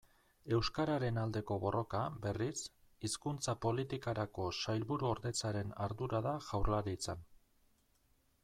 [0.57, 2.55] Euskararen aldeko borroka, berriz,
[3.07, 7.23] Hizkuntza Politikarako Sailburuordetzaren ardura da Jaurlaritzan.